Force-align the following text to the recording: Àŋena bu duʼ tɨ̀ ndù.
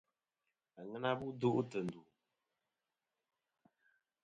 Àŋena 0.79 1.11
bu 1.19 1.27
duʼ 1.39 1.57
tɨ̀ 1.69 1.81
ndù. 1.85 2.01